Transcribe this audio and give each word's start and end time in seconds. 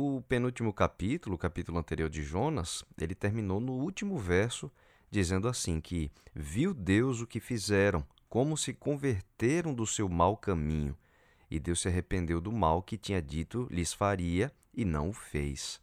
O 0.00 0.22
penúltimo 0.28 0.72
capítulo, 0.72 1.34
o 1.34 1.38
capítulo 1.38 1.76
anterior 1.76 2.08
de 2.08 2.22
Jonas, 2.22 2.84
ele 3.00 3.16
terminou 3.16 3.58
no 3.58 3.72
último 3.72 4.16
verso 4.16 4.70
dizendo 5.10 5.48
assim 5.48 5.80
que 5.80 6.08
viu 6.32 6.72
Deus 6.72 7.20
o 7.20 7.26
que 7.26 7.40
fizeram, 7.40 8.06
como 8.28 8.56
se 8.56 8.72
converteram 8.72 9.74
do 9.74 9.84
seu 9.84 10.08
mau 10.08 10.36
caminho, 10.36 10.96
e 11.50 11.58
Deus 11.58 11.80
se 11.80 11.88
arrependeu 11.88 12.40
do 12.40 12.52
mal 12.52 12.80
que 12.80 12.96
tinha 12.96 13.20
dito 13.20 13.66
lhes 13.72 13.92
faria 13.92 14.52
e 14.72 14.84
não 14.84 15.08
o 15.08 15.12
fez. 15.12 15.80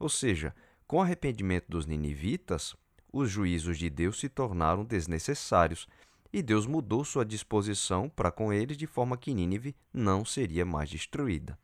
Ou 0.00 0.08
seja, 0.08 0.52
com 0.84 0.96
o 0.96 1.02
arrependimento 1.02 1.66
dos 1.68 1.86
ninivitas, 1.86 2.74
os 3.12 3.30
juízos 3.30 3.78
de 3.78 3.88
Deus 3.88 4.18
se 4.18 4.28
tornaram 4.28 4.84
desnecessários 4.84 5.86
e 6.32 6.42
Deus 6.42 6.66
mudou 6.66 7.04
sua 7.04 7.24
disposição 7.24 8.08
para 8.08 8.32
com 8.32 8.52
eles 8.52 8.76
de 8.76 8.88
forma 8.88 9.16
que 9.16 9.32
Nínive 9.32 9.76
não 9.92 10.24
seria 10.24 10.66
mais 10.66 10.90
destruída. 10.90 11.56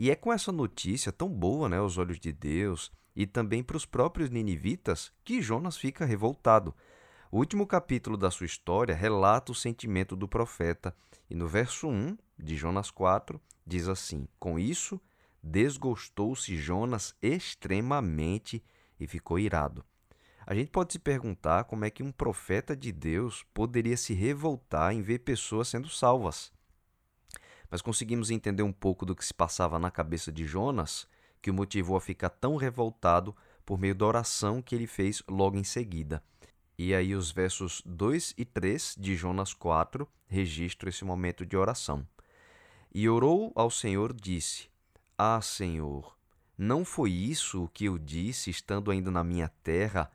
E 0.00 0.12
é 0.12 0.14
com 0.14 0.32
essa 0.32 0.52
notícia 0.52 1.10
tão 1.10 1.28
boa 1.28 1.68
né, 1.68 1.78
aos 1.78 1.98
olhos 1.98 2.20
de 2.20 2.32
Deus 2.32 2.92
e 3.16 3.26
também 3.26 3.64
para 3.64 3.76
os 3.76 3.84
próprios 3.84 4.30
ninivitas 4.30 5.12
que 5.24 5.42
Jonas 5.42 5.76
fica 5.76 6.04
revoltado. 6.04 6.72
O 7.32 7.38
último 7.38 7.66
capítulo 7.66 8.16
da 8.16 8.30
sua 8.30 8.46
história 8.46 8.94
relata 8.94 9.50
o 9.50 9.56
sentimento 9.56 10.14
do 10.14 10.28
profeta, 10.28 10.94
e 11.28 11.34
no 11.34 11.48
verso 11.48 11.88
1 11.88 12.16
de 12.38 12.56
Jonas 12.56 12.92
4 12.92 13.40
diz 13.66 13.88
assim: 13.88 14.28
Com 14.38 14.56
isso, 14.56 15.00
desgostou-se 15.42 16.56
Jonas 16.56 17.12
extremamente 17.20 18.62
e 19.00 19.06
ficou 19.08 19.36
irado. 19.36 19.84
A 20.46 20.54
gente 20.54 20.70
pode 20.70 20.92
se 20.92 21.00
perguntar 21.00 21.64
como 21.64 21.84
é 21.84 21.90
que 21.90 22.04
um 22.04 22.12
profeta 22.12 22.76
de 22.76 22.92
Deus 22.92 23.44
poderia 23.52 23.96
se 23.96 24.14
revoltar 24.14 24.94
em 24.94 25.02
ver 25.02 25.18
pessoas 25.18 25.66
sendo 25.66 25.88
salvas. 25.88 26.52
Mas 27.70 27.82
conseguimos 27.82 28.30
entender 28.30 28.62
um 28.62 28.72
pouco 28.72 29.04
do 29.04 29.14
que 29.14 29.24
se 29.24 29.34
passava 29.34 29.78
na 29.78 29.90
cabeça 29.90 30.32
de 30.32 30.46
Jonas 30.46 31.06
que 31.40 31.50
o 31.50 31.54
motivou 31.54 31.96
a 31.96 32.00
ficar 32.00 32.30
tão 32.30 32.56
revoltado 32.56 33.34
por 33.64 33.78
meio 33.78 33.94
da 33.94 34.06
oração 34.06 34.60
que 34.62 34.74
ele 34.74 34.86
fez 34.86 35.22
logo 35.28 35.56
em 35.56 35.64
seguida. 35.64 36.22
E 36.76 36.94
aí 36.94 37.14
os 37.14 37.30
versos 37.30 37.82
2 37.84 38.34
e 38.38 38.44
3 38.44 38.96
de 38.98 39.16
Jonas 39.16 39.52
4 39.52 40.08
registram 40.26 40.88
esse 40.88 41.04
momento 41.04 41.44
de 41.44 41.56
oração. 41.56 42.06
E 42.94 43.08
orou 43.08 43.52
ao 43.54 43.70
Senhor, 43.70 44.12
disse: 44.12 44.68
Ah, 45.16 45.40
Senhor, 45.40 46.16
não 46.56 46.84
foi 46.84 47.10
isso 47.10 47.64
o 47.64 47.68
que 47.68 47.84
eu 47.84 47.98
disse 47.98 48.50
estando 48.50 48.90
ainda 48.90 49.10
na 49.10 49.22
minha 49.22 49.48
terra? 49.62 50.10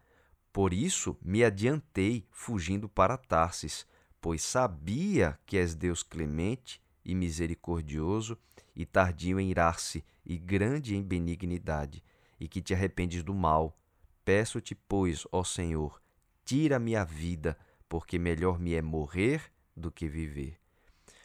Por 0.51 0.73
isso 0.73 1.17
me 1.21 1.43
adiantei, 1.43 2.27
fugindo 2.29 2.87
para 2.87 3.17
Tarsis, 3.17 3.85
pois 4.21 4.43
sabia 4.43 5.37
que 5.45 5.57
és 5.57 5.75
Deus 5.75 6.03
clemente 6.03 6.81
e 7.05 7.13
misericordioso, 7.15 8.37
e 8.75 8.85
tardio 8.85 9.39
em 9.39 9.49
irar-se, 9.49 10.03
e 10.25 10.37
grande 10.37 10.95
em 10.95 11.03
benignidade, 11.03 12.03
e 12.39 12.47
que 12.47 12.61
te 12.61 12.73
arrependes 12.73 13.23
do 13.23 13.33
mal. 13.33 13.77
Peço-te, 14.25 14.73
pois, 14.73 15.25
ó 15.31 15.43
Senhor, 15.43 16.01
tira-me 16.45 16.95
a 16.95 17.03
vida, 17.03 17.57
porque 17.87 18.17
melhor 18.17 18.59
me 18.59 18.73
é 18.73 18.81
morrer 18.81 19.51
do 19.75 19.91
que 19.91 20.07
viver. 20.07 20.57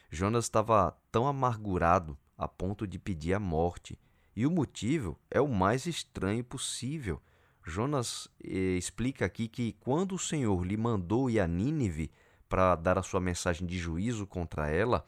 Jonas 0.09 0.45
estava 0.45 0.97
tão 1.11 1.27
amargurado 1.27 2.17
a 2.37 2.47
ponto 2.47 2.87
de 2.87 2.97
pedir 2.97 3.33
a 3.33 3.39
morte, 3.39 3.97
e 4.35 4.45
o 4.45 4.51
motivo 4.51 5.19
é 5.29 5.41
o 5.41 5.47
mais 5.47 5.85
estranho 5.85 6.43
possível. 6.43 7.21
Jonas 7.63 8.29
eh, 8.43 8.77
explica 8.77 9.25
aqui 9.25 9.47
que 9.47 9.73
quando 9.81 10.15
o 10.15 10.19
Senhor 10.19 10.65
lhe 10.65 10.77
mandou 10.77 11.29
ir 11.29 11.39
a 11.39 11.47
Nínive 11.47 12.09
para 12.47 12.75
dar 12.75 12.97
a 12.97 13.03
sua 13.03 13.19
mensagem 13.19 13.67
de 13.67 13.77
juízo 13.77 14.25
contra 14.25 14.69
ela, 14.69 15.05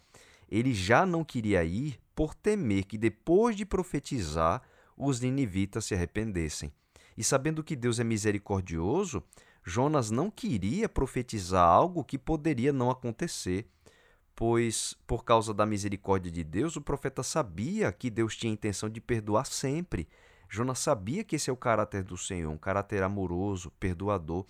ele 0.52 0.74
já 0.74 1.06
não 1.06 1.24
queria 1.24 1.64
ir 1.64 1.98
por 2.14 2.36
temer 2.36 2.84
que 2.84 2.98
depois 2.98 3.56
de 3.56 3.66
profetizar 3.66 4.62
os 4.98 5.22
ninivitas 5.22 5.86
se 5.86 5.96
arrependessem. 5.96 6.72
E 7.18 7.24
sabendo 7.24 7.64
que 7.64 7.76
Deus 7.76 8.00
é 8.00 8.04
misericordioso, 8.04 9.24
Jonas 9.64 10.12
não 10.12 10.30
queria 10.30 10.90
profetizar 10.90 11.68
algo 11.68 12.04
que 12.04 12.18
poderia 12.18 12.74
não 12.74 12.90
acontecer, 12.90 13.68
pois, 14.36 14.96
por 15.06 15.24
causa 15.24 15.53
da 15.53 15.66
misericórdia 15.66 16.31
de 16.31 16.44
Deus, 16.44 16.75
o 16.75 16.81
profeta 16.81 17.24
sabia 17.24 17.92
que 17.92 18.09
Deus 18.09 18.36
tinha 18.36 18.52
intenção 18.52 18.90
de 18.90 19.00
perdoar 19.00 19.46
sempre. 19.46 20.08
Jonas 20.50 20.80
sabia 20.80 21.24
que 21.24 21.36
esse 21.36 21.50
é 21.50 21.54
o 21.54 21.58
caráter 21.58 22.04
do 22.04 22.18
Senhor, 22.18 22.52
um 22.52 22.58
caráter 22.58 23.04
amoroso, 23.04 23.72
perdoador. 23.80 24.46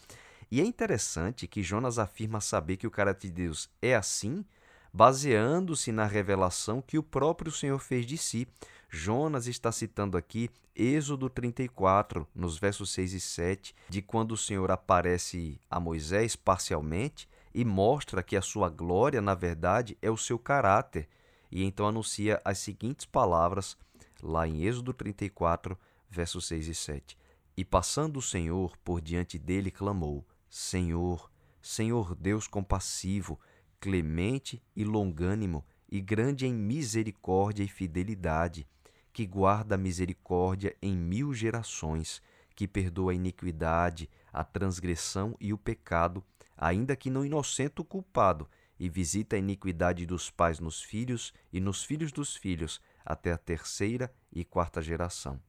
E 0.50 0.60
é 0.60 0.66
interessante 0.66 1.48
que 1.48 1.62
Jonas 1.62 2.00
afirma 2.00 2.42
saber 2.42 2.78
que 2.78 2.88
o 2.88 2.92
caráter 2.92 3.28
de 3.28 3.34
Deus 3.34 3.70
é 3.82 3.96
assim, 3.96 4.46
baseando-se 4.94 5.92
na 5.92 6.06
revelação 6.06 6.82
que 6.82 6.98
o 6.98 7.04
próprio 7.04 7.52
Senhor 7.52 7.80
fez 7.80 8.06
de 8.06 8.18
si. 8.18 8.48
Jonas 8.90 9.48
está 9.48 9.72
citando 9.72 10.18
aqui 10.18 10.50
Êxodo 10.76 11.30
34, 11.30 12.28
nos 12.34 12.58
versos 12.58 12.92
6 12.92 13.14
e 13.14 13.20
7, 13.20 13.76
de 13.90 14.02
quando 14.02 14.34
o 14.34 14.38
Senhor 14.38 14.72
aparece 14.72 15.60
a 15.70 15.80
Moisés 15.80 16.36
parcialmente 16.36 17.28
e 17.54 17.64
mostra 17.66 18.24
que 18.24 18.36
a 18.36 18.42
sua 18.42 18.70
glória, 18.70 19.22
na 19.22 19.34
verdade, 19.36 19.98
é 20.02 20.10
o 20.10 20.18
seu 20.18 20.40
caráter. 20.40 21.08
E 21.52 21.64
então 21.64 21.88
anuncia 21.88 22.42
as 22.46 22.60
seguintes 22.60 23.06
palavras 23.06 23.78
lá 24.24 24.48
em 24.48 24.64
Êxodo 24.64 24.94
34, 24.94 25.78
versos 26.10 26.48
6 26.48 26.68
e 26.68 26.76
7. 26.76 27.18
E 27.58 27.66
passando 27.66 28.18
o 28.18 28.22
Senhor 28.22 28.78
por 28.78 29.02
diante 29.02 29.38
dele, 29.38 29.70
clamou: 29.70 30.26
Senhor, 30.50 31.30
Senhor 31.62 32.16
Deus 32.16 32.48
compassivo, 32.48 33.40
clemente 33.82 34.64
e 34.76 34.86
longânimo, 34.86 35.66
e 35.90 36.00
grande 36.00 36.46
em 36.46 36.54
misericórdia 36.54 37.64
e 37.64 37.68
fidelidade, 37.68 38.66
que 39.12 39.26
guarda 39.26 39.76
a 39.76 39.78
misericórdia 39.78 40.78
em 40.82 40.96
mil 40.96 41.34
gerações, 41.34 42.22
que 42.56 42.68
perdoa 42.68 43.12
a 43.12 43.16
iniquidade, 43.16 44.10
a 44.32 44.44
transgressão 44.44 45.36
e 45.40 45.52
o 45.52 45.58
pecado, 45.58 46.24
ainda 46.56 46.96
que 46.96 47.10
não 47.10 47.26
inocente 47.26 47.82
o 47.82 47.84
culpado, 47.84 48.48
e 48.80 48.88
visita 48.88 49.36
a 49.36 49.40
iniquidade 49.40 50.06
dos 50.06 50.30
pais 50.30 50.60
nos 50.60 50.82
filhos 50.82 51.34
e 51.52 51.60
nos 51.60 51.84
filhos 51.84 52.12
dos 52.12 52.36
filhos, 52.36 52.80
até 53.04 53.32
a 53.32 53.38
terceira 53.38 54.14
e 54.32 54.46
quarta 54.46 54.82
geração. 54.82 55.42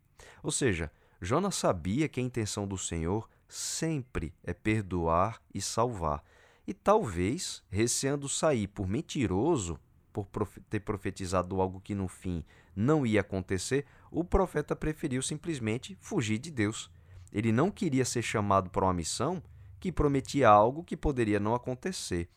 Ou 0.42 0.50
seja, 0.50 0.90
Jonas 1.20 1.54
sabia 1.54 2.08
que 2.08 2.18
a 2.18 2.22
intenção 2.22 2.66
do 2.66 2.76
Senhor 2.76 3.28
sempre 3.46 4.34
é 4.42 4.52
perdoar 4.52 5.40
e 5.54 5.60
salvar, 5.60 6.24
e 6.66 6.72
talvez, 6.72 7.62
receando 7.70 8.28
sair 8.28 8.68
por 8.68 8.86
mentiroso, 8.86 9.78
por 10.12 10.26
ter 10.68 10.80
profetizado 10.80 11.60
algo 11.60 11.80
que 11.80 11.94
no 11.94 12.06
fim 12.06 12.44
não 12.76 13.06
ia 13.06 13.20
acontecer, 13.22 13.86
o 14.10 14.22
profeta 14.22 14.76
preferiu 14.76 15.22
simplesmente 15.22 15.96
fugir 16.00 16.38
de 16.38 16.50
Deus. 16.50 16.90
Ele 17.32 17.50
não 17.50 17.70
queria 17.70 18.04
ser 18.04 18.22
chamado 18.22 18.70
para 18.70 18.84
uma 18.84 18.92
missão 18.92 19.42
que 19.80 19.90
prometia 19.90 20.48
algo 20.48 20.84
que 20.84 20.96
poderia 20.96 21.40
não 21.40 21.54
acontecer. 21.54 22.28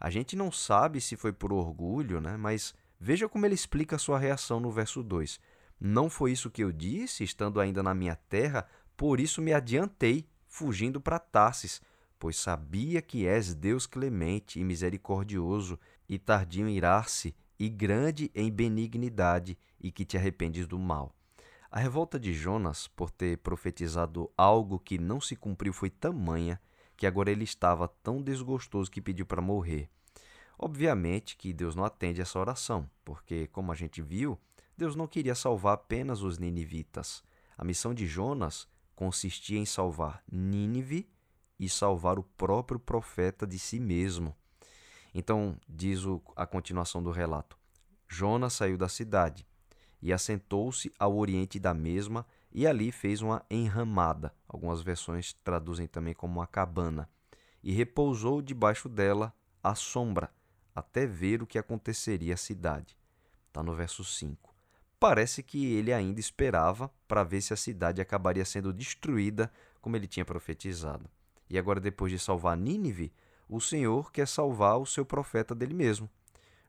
A 0.00 0.10
gente 0.10 0.34
não 0.34 0.50
sabe 0.50 1.00
se 1.00 1.16
foi 1.16 1.32
por 1.32 1.52
orgulho, 1.52 2.20
né? 2.20 2.36
mas 2.36 2.74
veja 2.98 3.28
como 3.28 3.46
ele 3.46 3.54
explica 3.54 3.96
a 3.96 3.98
sua 3.98 4.18
reação 4.18 4.58
no 4.58 4.70
verso 4.70 5.02
2. 5.02 5.38
Não 5.78 6.10
foi 6.10 6.32
isso 6.32 6.50
que 6.50 6.64
eu 6.64 6.72
disse, 6.72 7.22
estando 7.22 7.60
ainda 7.60 7.82
na 7.82 7.94
minha 7.94 8.16
terra, 8.16 8.66
por 8.96 9.20
isso 9.20 9.40
me 9.40 9.52
adiantei, 9.52 10.26
fugindo 10.48 11.00
para 11.00 11.18
Tarsis 11.18 11.80
pois 12.22 12.36
sabia 12.36 13.02
que 13.02 13.26
és 13.26 13.52
Deus 13.52 13.84
clemente 13.84 14.60
e 14.60 14.62
misericordioso, 14.62 15.76
e 16.08 16.20
tardio 16.20 16.68
em 16.68 16.76
irar-se, 16.76 17.34
e 17.58 17.68
grande 17.68 18.30
em 18.32 18.48
benignidade, 18.48 19.58
e 19.80 19.90
que 19.90 20.04
te 20.04 20.16
arrependes 20.16 20.68
do 20.68 20.78
mal. 20.78 21.12
A 21.68 21.80
revolta 21.80 22.20
de 22.20 22.32
Jonas 22.32 22.86
por 22.86 23.10
ter 23.10 23.38
profetizado 23.38 24.30
algo 24.36 24.78
que 24.78 24.98
não 24.98 25.20
se 25.20 25.34
cumpriu 25.34 25.72
foi 25.72 25.90
tamanha 25.90 26.60
que 26.96 27.08
agora 27.08 27.28
ele 27.28 27.42
estava 27.42 27.88
tão 27.88 28.22
desgostoso 28.22 28.88
que 28.88 29.02
pediu 29.02 29.26
para 29.26 29.42
morrer. 29.42 29.90
Obviamente 30.56 31.36
que 31.36 31.52
Deus 31.52 31.74
não 31.74 31.84
atende 31.84 32.20
essa 32.20 32.38
oração, 32.38 32.88
porque, 33.04 33.48
como 33.48 33.72
a 33.72 33.74
gente 33.74 34.00
viu, 34.00 34.38
Deus 34.76 34.94
não 34.94 35.08
queria 35.08 35.34
salvar 35.34 35.74
apenas 35.74 36.22
os 36.22 36.38
ninivitas. 36.38 37.20
A 37.58 37.64
missão 37.64 37.92
de 37.92 38.06
Jonas 38.06 38.68
consistia 38.94 39.58
em 39.58 39.66
salvar 39.66 40.22
Nínive 40.30 41.10
e 41.62 41.68
salvar 41.68 42.18
o 42.18 42.24
próprio 42.24 42.80
profeta 42.80 43.46
de 43.46 43.56
si 43.56 43.78
mesmo. 43.78 44.34
Então, 45.14 45.56
diz 45.68 46.00
a 46.34 46.44
continuação 46.44 47.00
do 47.00 47.12
relato: 47.12 47.56
Jonas 48.08 48.54
saiu 48.54 48.76
da 48.76 48.88
cidade 48.88 49.46
e 50.02 50.12
assentou-se 50.12 50.92
ao 50.98 51.16
oriente 51.16 51.60
da 51.60 51.72
mesma 51.72 52.26
e 52.50 52.66
ali 52.66 52.90
fez 52.90 53.22
uma 53.22 53.46
enramada. 53.48 54.34
Algumas 54.48 54.82
versões 54.82 55.34
traduzem 55.44 55.86
também 55.86 56.12
como 56.12 56.40
uma 56.40 56.48
cabana. 56.48 57.08
E 57.62 57.72
repousou 57.72 58.42
debaixo 58.42 58.88
dela 58.88 59.32
à 59.62 59.76
sombra, 59.76 60.32
até 60.74 61.06
ver 61.06 61.44
o 61.44 61.46
que 61.46 61.58
aconteceria 61.58 62.34
à 62.34 62.36
cidade. 62.36 62.98
Está 63.46 63.62
no 63.62 63.72
verso 63.72 64.02
5. 64.02 64.52
Parece 64.98 65.44
que 65.44 65.74
ele 65.74 65.92
ainda 65.92 66.18
esperava 66.18 66.90
para 67.06 67.22
ver 67.22 67.40
se 67.40 67.52
a 67.52 67.56
cidade 67.56 68.00
acabaria 68.00 68.44
sendo 68.44 68.72
destruída 68.72 69.52
como 69.80 69.94
ele 69.94 70.08
tinha 70.08 70.24
profetizado. 70.24 71.08
E 71.52 71.58
agora, 71.58 71.78
depois 71.78 72.10
de 72.10 72.18
salvar 72.18 72.56
Nínive, 72.56 73.12
o 73.46 73.60
Senhor 73.60 74.10
quer 74.10 74.26
salvar 74.26 74.78
o 74.78 74.86
seu 74.86 75.04
profeta 75.04 75.54
dele 75.54 75.74
mesmo. 75.74 76.08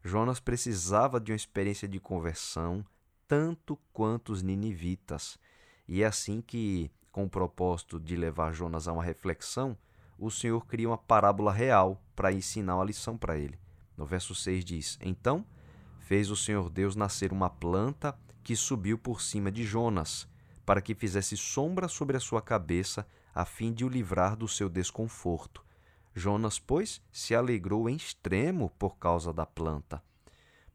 Jonas 0.03 0.41
precisava 0.41 1.21
de 1.21 1.31
uma 1.31 1.38
experiência 1.38 1.88
de 1.88 2.01
conversão 2.01 2.85
tanto 3.25 3.80
quanto 3.94 4.33
os 4.33 4.41
ninivitas. 4.41 5.39
E 5.88 6.03
é 6.03 6.06
assim 6.06 6.41
que, 6.41 6.91
com 7.13 7.24
o 7.24 7.30
propósito 7.30 7.97
de 7.97 8.18
levar 8.18 8.51
Jonas 8.51 8.85
a 8.85 8.91
uma 8.91 9.01
reflexão, 9.01 9.77
o 10.19 10.30
Senhor 10.30 10.65
cria 10.68 10.89
uma 10.89 10.97
parábola 10.97 11.53
real 11.53 12.03
para 12.13 12.33
ensinar 12.33 12.75
uma 12.75 12.83
lição 12.83 13.18
para 13.18 13.38
ele. 13.38 13.57
No 13.95 14.06
verso 14.06 14.36
6 14.36 14.65
diz: 14.65 15.00
Então 15.01 15.45
fez 15.97 16.29
o 16.29 16.36
Senhor 16.36 16.69
Deus 16.69 16.94
nascer 16.94 17.31
uma 17.31 17.50
planta 17.50 18.19
que 18.44 18.53
subiu 18.53 18.97
por 18.97 19.21
cima 19.21 19.50
de 19.50 19.63
Jonas, 19.63 20.27
para 20.65 20.81
que 20.81 20.94
fizesse 20.94 21.38
sombra 21.38 21.88
sobre 21.88 22.18
a 22.18 22.19
sua 22.19 22.41
cabeça, 22.41 23.07
a 23.33 23.45
fim 23.45 23.74
de 23.74 23.83
o 23.83 23.89
livrar 23.89 24.35
do 24.35 24.47
seu 24.47 24.69
desconforto. 24.69 25.63
Jonas, 26.13 26.59
pois, 26.59 27.01
se 27.12 27.33
alegrou 27.33 27.89
em 27.89 27.95
extremo 27.95 28.69
por 28.77 28.97
causa 28.97 29.33
da 29.33 29.45
planta. 29.45 30.03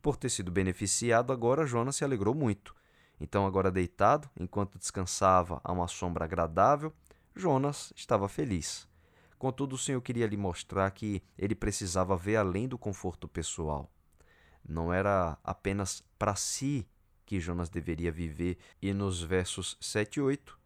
Por 0.02 0.16
ter 0.16 0.28
sido 0.28 0.50
beneficiado, 0.50 1.32
agora 1.32 1.66
Jonas 1.66 1.96
se 1.96 2.04
alegrou 2.04 2.34
muito. 2.34 2.74
Então, 3.20 3.46
agora 3.46 3.70
deitado, 3.70 4.28
enquanto 4.38 4.78
descansava 4.78 5.60
a 5.62 5.72
uma 5.72 5.86
sombra 5.86 6.24
agradável, 6.24 6.92
Jonas 7.34 7.92
estava 7.94 8.28
feliz. 8.28 8.88
Contudo, 9.38 9.74
o 9.74 9.78
Senhor 9.78 10.00
queria 10.00 10.26
lhe 10.26 10.36
mostrar 10.36 10.90
que 10.90 11.22
ele 11.36 11.54
precisava 11.54 12.16
ver 12.16 12.36
além 12.36 12.66
do 12.66 12.76
conforto 12.76 13.28
pessoal. 13.28 13.88
Não 14.68 14.92
era 14.92 15.38
apenas 15.44 16.02
para 16.18 16.34
si 16.34 16.88
que 17.24 17.38
Jonas 17.38 17.68
deveria 17.68 18.10
viver, 18.10 18.56
e 18.80 18.92
nos 18.92 19.22
versos 19.22 19.76
7 19.80 20.16
e 20.16 20.22
8 20.22 20.58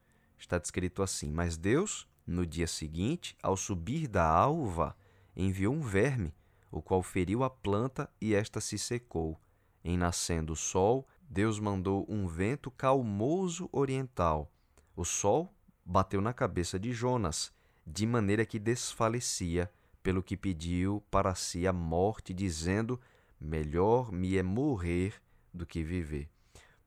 está 0.43 0.59
descrito 0.59 1.03
assim: 1.03 1.31
Mas 1.31 1.57
Deus, 1.57 2.07
no 2.27 2.47
dia 2.47 2.67
seguinte, 2.67 3.37
ao 3.43 3.57
subir 3.57 4.09
da 4.09 4.27
alva, 4.27 4.97
enviou 5.37 5.75
um 5.75 5.81
verme, 5.81 6.35
o 6.71 6.83
qual 6.83 7.03
feriu 7.03 7.43
a 7.43 7.51
planta 7.51 8.11
e 8.21 8.35
esta 8.35 8.61
se 8.61 8.79
secou. 8.79 9.41
Em 9.85 9.97
nascendo 9.97 10.53
o 10.53 10.57
sol, 10.57 11.07
Deus 11.29 11.59
mandou 11.59 12.07
um 12.09 12.27
vento 12.27 12.71
calmoso 12.71 13.69
oriental. 13.73 14.53
O 14.95 15.05
sol 15.05 15.53
bateu 15.85 16.21
na 16.21 16.33
cabeça 16.33 16.79
de 16.79 16.93
Jonas 16.93 17.53
de 17.87 18.07
maneira 18.07 18.47
que 18.47 18.59
desfalecia, 18.59 19.71
pelo 20.03 20.23
que 20.23 20.37
pediu 20.37 21.03
para 21.11 21.35
si 21.35 21.67
a 21.67 21.73
morte, 21.73 22.33
dizendo: 22.33 23.01
Melhor 23.41 24.13
me 24.13 24.37
é 24.37 24.43
morrer 24.43 25.21
do 25.53 25.67
que 25.67 25.83
viver. 25.83 26.32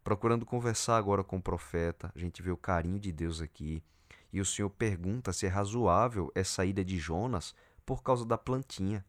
Procurando 0.06 0.46
conversar 0.46 0.98
agora 0.98 1.24
com 1.24 1.38
o 1.38 1.42
profeta, 1.42 2.12
a 2.16 2.20
gente 2.20 2.40
vê 2.40 2.52
o 2.52 2.58
carinho 2.58 3.00
de 3.00 3.12
Deus 3.12 3.42
aqui. 3.42 3.82
E 4.32 4.40
o 4.40 4.46
Senhor 4.46 4.70
pergunta 4.70 5.34
se 5.34 5.48
é 5.48 5.50
razoável 5.50 6.32
essa 6.36 6.64
ida 6.64 6.86
de 6.86 7.00
Jonas 7.00 7.56
por 7.84 8.04
causa 8.04 8.24
da 8.24 8.38
plantinha. 8.38 9.04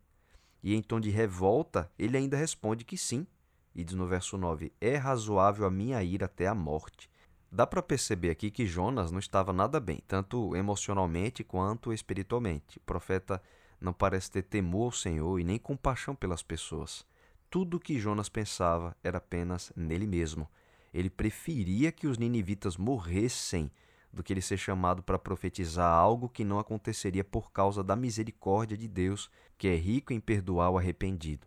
E 0.63 0.75
em 0.75 0.81
tom 0.81 0.99
de 0.99 1.11
revolta, 1.11 1.93
ele 1.99 2.17
ainda 2.17 2.35
responde 2.35 2.83
que 2.83 2.97
sim. 2.97 3.27
E 3.75 3.85
diz 3.85 3.95
no 3.95 4.07
verso 4.07 4.39
9: 4.39 4.73
É 4.81 4.97
razoável 4.97 5.67
a 5.67 5.71
minha 5.71 6.03
ira 6.03 6.25
até 6.25 6.47
a 6.47 6.55
morte. 6.55 7.11
Dá 7.53 7.67
para 7.67 7.83
perceber 7.83 8.31
aqui 8.31 8.51
que 8.51 8.65
Jonas 8.65 9.13
não 9.13 9.19
estava 9.19 9.53
nada 9.53 9.79
bem, 9.79 10.03
tanto 10.09 10.57
emocionalmente 10.57 11.45
quanto 11.45 11.93
espiritualmente. 11.93 12.79
O 12.79 12.83
profeta 12.87 13.43
não 13.79 13.93
parece 13.93 14.31
ter 14.31 14.45
temor 14.45 14.85
ao 14.85 14.93
Senhor 14.93 15.39
e 15.39 15.45
nem 15.45 15.59
compaixão 15.59 16.15
pelas 16.15 16.43
pessoas. 16.43 17.05
Tudo 17.51 17.77
o 17.77 17.81
que 17.81 17.99
Jonas 17.99 18.31
pensava 18.31 18.97
era 19.05 19.19
apenas 19.19 19.71
nele 19.77 20.07
mesmo. 20.07 20.49
Ele 20.93 21.11
preferia 21.11 21.93
que 21.93 22.07
os 22.07 22.19
ninivitas 22.19 22.77
morressem 22.77 23.71
do 24.13 24.23
que 24.23 24.33
ele 24.33 24.41
ser 24.41 24.57
chamado 24.57 25.03
para 25.03 25.19
profetizar 25.19 25.93
algo 25.93 26.29
que 26.29 26.45
não 26.45 26.59
aconteceria 26.59 27.23
por 27.23 27.53
causa 27.53 27.85
da 27.85 27.95
misericórdia 27.95 28.77
de 28.77 28.89
Deus, 28.89 29.31
que 29.59 29.69
é 29.69 29.75
rico 29.75 30.13
em 30.13 30.21
perdoar 30.21 30.71
o 30.71 30.79
arrependido. 30.79 31.47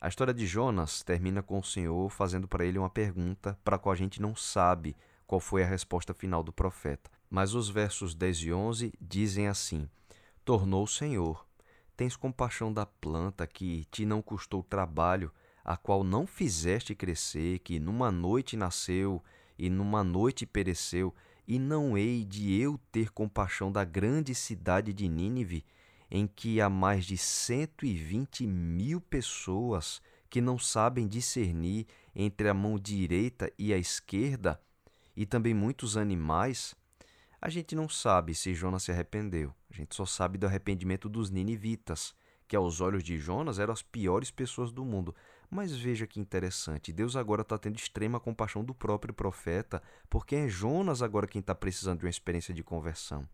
A 0.00 0.08
história 0.08 0.34
de 0.34 0.46
Jonas 0.46 1.02
termina 1.02 1.42
com 1.42 1.58
o 1.58 1.64
Senhor 1.64 2.10
fazendo 2.10 2.48
para 2.48 2.64
ele 2.64 2.78
uma 2.78 2.90
pergunta 2.90 3.58
para 3.64 3.76
a 3.76 3.78
qual 3.78 3.92
a 3.92 3.96
gente 3.96 4.20
não 4.20 4.34
sabe 4.34 4.96
qual 5.26 5.40
foi 5.40 5.62
a 5.62 5.66
resposta 5.66 6.12
final 6.12 6.42
do 6.42 6.52
profeta. 6.52 7.10
Mas 7.30 7.54
os 7.54 7.70
versos 7.70 8.14
10 8.14 8.38
e 8.38 8.52
11 8.52 8.92
dizem 9.00 9.48
assim: 9.48 9.88
Tornou 10.44 10.84
o 10.84 10.88
Senhor, 10.88 11.46
tens 11.96 12.16
compaixão 12.16 12.72
da 12.72 12.84
planta 12.84 13.46
que 13.46 13.86
te 13.86 14.04
não 14.04 14.20
custou 14.20 14.62
trabalho, 14.62 15.32
a 15.64 15.76
qual 15.76 16.02
não 16.02 16.26
fizeste 16.26 16.94
crescer, 16.94 17.60
que 17.60 17.78
numa 17.78 18.10
noite 18.10 18.56
nasceu 18.56 19.22
e 19.58 19.70
numa 19.70 20.02
noite 20.02 20.44
pereceu, 20.46 21.14
e 21.46 21.58
não 21.58 21.96
hei 21.96 22.24
de 22.24 22.58
eu 22.60 22.78
ter 22.90 23.10
compaixão 23.10 23.70
da 23.70 23.84
grande 23.84 24.34
cidade 24.34 24.92
de 24.92 25.08
Nínive, 25.08 25.64
em 26.10 26.26
que 26.26 26.60
há 26.60 26.68
mais 26.68 27.04
de 27.04 27.16
cento 27.16 27.86
e 27.86 27.94
vinte 27.94 28.46
mil 28.46 29.00
pessoas 29.00 30.00
que 30.28 30.40
não 30.40 30.58
sabem 30.58 31.06
discernir 31.06 31.86
entre 32.14 32.48
a 32.48 32.54
mão 32.54 32.78
direita 32.78 33.52
e 33.58 33.72
a 33.72 33.78
esquerda, 33.78 34.60
e 35.16 35.26
também 35.26 35.52
muitos 35.52 35.96
animais, 35.96 36.74
a 37.40 37.48
gente 37.48 37.74
não 37.74 37.88
sabe 37.88 38.34
se 38.34 38.54
Jonas 38.54 38.84
se 38.84 38.92
arrependeu. 38.92 39.52
A 39.70 39.74
gente 39.74 39.94
só 39.94 40.06
sabe 40.06 40.38
do 40.38 40.46
arrependimento 40.46 41.08
dos 41.08 41.28
ninivitas, 41.28 42.14
que 42.46 42.54
aos 42.54 42.80
olhos 42.80 43.02
de 43.02 43.18
Jonas 43.18 43.58
eram 43.58 43.72
as 43.72 43.82
piores 43.82 44.30
pessoas 44.30 44.70
do 44.70 44.84
mundo. 44.84 45.14
Mas 45.54 45.70
veja 45.70 46.06
que 46.06 46.18
interessante, 46.18 46.94
Deus 46.94 47.14
agora 47.14 47.42
está 47.42 47.58
tendo 47.58 47.76
extrema 47.76 48.18
compaixão 48.18 48.64
do 48.64 48.72
próprio 48.72 49.12
profeta, 49.12 49.82
porque 50.08 50.34
é 50.34 50.48
Jonas 50.48 51.02
agora 51.02 51.26
quem 51.26 51.40
está 51.40 51.54
precisando 51.54 51.98
de 51.98 52.06
uma 52.06 52.10
experiência 52.10 52.54
de 52.54 52.64
conversão. 52.64 53.28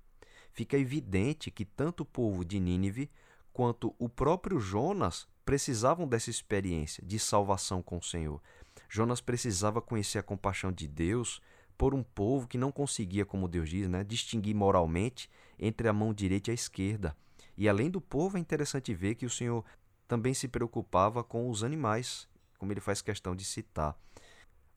Fica 0.53 0.77
evidente 0.77 1.49
que 1.49 1.65
tanto 1.65 2.01
o 2.01 2.05
povo 2.05 2.45
de 2.45 2.59
Nínive 2.59 3.09
quanto 3.53 3.95
o 4.01 4.09
próprio 4.09 4.59
Jonas 4.59 5.29
precisavam 5.45 6.09
dessa 6.09 6.29
experiência 6.29 7.05
de 7.07 7.21
salvação 7.21 7.81
com 7.81 7.99
o 7.99 8.03
Senhor. 8.03 8.43
Jonas 8.89 9.21
precisava 9.21 9.81
conhecer 9.81 10.19
a 10.19 10.23
compaixão 10.25 10.73
de 10.73 10.89
Deus 10.89 11.41
por 11.79 11.95
um 11.95 12.03
povo 12.03 12.49
que 12.49 12.59
não 12.59 12.73
conseguia, 12.73 13.25
como 13.25 13.47
Deus 13.47 13.71
diz, 13.71 13.89
né, 13.89 14.03
distinguir 14.03 14.57
moralmente 14.57 15.31
entre 15.57 15.87
a 15.87 15.93
mão 15.93 16.13
direita 16.13 16.51
e 16.51 16.53
a 16.53 16.55
esquerda. 16.55 17.17
E 17.57 17.69
além 17.69 17.89
do 17.89 18.01
povo, 18.01 18.37
é 18.37 18.41
interessante 18.41 18.93
ver 18.93 19.15
que 19.15 19.25
o 19.25 19.31
Senhor 19.31 19.65
também 20.09 20.33
se 20.33 20.49
preocupava 20.49 21.23
com 21.23 21.49
os 21.51 21.63
animais, 21.63 22.27
como 22.59 22.73
ele 22.73 22.81
faz 22.81 23.03
questão 23.03 23.37
de 23.37 23.45
citar. 23.45 23.95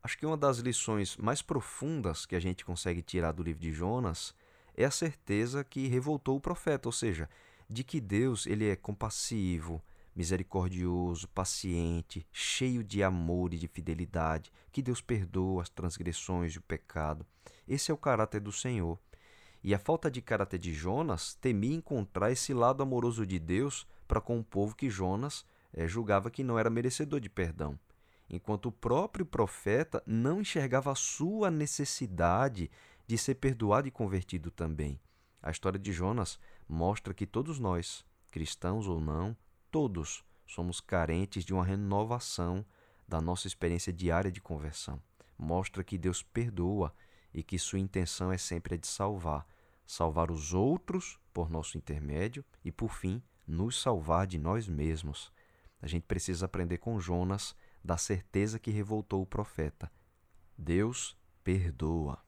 Acho 0.03 0.17
que 0.17 0.25
uma 0.25 0.37
das 0.37 0.57
lições 0.57 1.15
mais 1.15 1.41
profundas 1.41 2.25
que 2.25 2.35
a 2.35 2.39
gente 2.39 2.65
consegue 2.65 3.01
tirar 3.01 3.31
do 3.31 3.41
livro 3.41 3.61
de 3.61 3.71
Jonas 3.71 4.35
é 4.75 4.83
a 4.83 4.91
certeza 4.91 5.63
que 5.63 5.87
revoltou 5.87 6.37
o 6.37 6.41
profeta, 6.41 6.87
ou 6.87 6.91
seja, 6.91 7.29
de 7.69 7.83
que 7.83 8.01
Deus 8.01 8.45
ele 8.45 8.67
é 8.67 8.75
compassivo, 8.75 9.81
misericordioso, 10.15 11.27
paciente, 11.29 12.27
cheio 12.31 12.83
de 12.83 13.01
amor 13.01 13.53
e 13.53 13.57
de 13.57 13.67
fidelidade, 13.67 14.51
que 14.71 14.81
Deus 14.81 15.01
perdoa 15.01 15.61
as 15.61 15.69
transgressões 15.69 16.53
e 16.53 16.57
o 16.57 16.61
pecado. 16.61 17.25
Esse 17.67 17.91
é 17.91 17.93
o 17.93 17.97
caráter 17.97 18.41
do 18.41 18.51
Senhor. 18.51 18.99
E 19.63 19.75
a 19.75 19.79
falta 19.79 20.09
de 20.09 20.21
caráter 20.21 20.57
de 20.57 20.73
Jonas 20.73 21.35
temia 21.35 21.75
encontrar 21.75 22.31
esse 22.31 22.53
lado 22.53 22.81
amoroso 22.81 23.25
de 23.25 23.37
Deus 23.37 23.87
para 24.11 24.19
com 24.19 24.37
o 24.37 24.43
povo 24.43 24.75
que 24.75 24.89
Jonas 24.89 25.45
é, 25.71 25.87
julgava 25.87 26.29
que 26.29 26.43
não 26.43 26.59
era 26.59 26.69
merecedor 26.69 27.21
de 27.21 27.29
perdão. 27.29 27.79
Enquanto 28.29 28.65
o 28.65 28.71
próprio 28.71 29.25
profeta 29.25 30.03
não 30.05 30.41
enxergava 30.41 30.91
a 30.91 30.95
sua 30.95 31.49
necessidade 31.49 32.69
de 33.07 33.17
ser 33.17 33.35
perdoado 33.35 33.87
e 33.87 33.91
convertido 33.91 34.51
também. 34.51 34.99
A 35.41 35.49
história 35.49 35.79
de 35.79 35.93
Jonas 35.93 36.37
mostra 36.67 37.13
que 37.13 37.25
todos 37.25 37.57
nós, 37.57 38.05
cristãos 38.29 38.85
ou 38.85 38.99
não, 38.99 39.35
Todos 39.71 40.25
somos 40.45 40.81
carentes 40.81 41.45
de 41.45 41.53
uma 41.53 41.63
renovação 41.63 42.65
da 43.07 43.21
nossa 43.21 43.47
experiência 43.47 43.93
diária 43.93 44.29
de 44.29 44.41
conversão. 44.41 45.01
Mostra 45.37 45.81
que 45.81 45.97
Deus 45.97 46.21
perdoa 46.21 46.93
e 47.33 47.41
que 47.41 47.57
sua 47.57 47.79
intenção 47.79 48.33
é 48.33 48.37
sempre 48.37 48.75
a 48.75 48.77
de 48.77 48.85
salvar, 48.85 49.47
salvar 49.87 50.29
os 50.29 50.53
outros 50.53 51.17
por 51.31 51.49
nosso 51.49 51.77
intermédio 51.77 52.43
e, 52.65 52.71
por 52.71 52.93
fim, 52.93 53.23
nos 53.47 53.81
salvar 53.81 54.27
de 54.27 54.37
nós 54.37 54.67
mesmos. 54.67 55.31
A 55.81 55.87
gente 55.87 56.03
precisa 56.03 56.45
aprender 56.45 56.77
com 56.77 56.99
Jonas 56.99 57.55
da 57.83 57.97
certeza 57.97 58.59
que 58.59 58.71
revoltou 58.71 59.21
o 59.21 59.25
profeta. 59.25 59.91
Deus 60.57 61.17
perdoa. 61.43 62.19